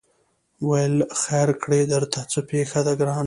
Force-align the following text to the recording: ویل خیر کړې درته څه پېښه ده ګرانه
ویل 0.67 0.95
خیر 1.23 1.49
کړې 1.63 1.81
درته 1.93 2.19
څه 2.31 2.39
پېښه 2.49 2.79
ده 2.87 2.93
ګرانه 2.99 3.19